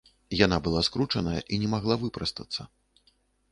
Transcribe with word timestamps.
Яна 0.37 0.57
была 0.67 0.81
скурчаная 0.87 1.43
і 1.53 1.61
не 1.65 1.69
магла 1.75 1.95
выпрастацца. 2.07 2.61